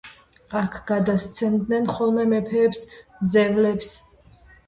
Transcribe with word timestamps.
აქ 0.59 0.77
გადასცემდნენ 0.91 1.85
ხოლმე 1.97 2.25
მეფეებს 2.31 2.81
მძევლებს. 3.19 3.93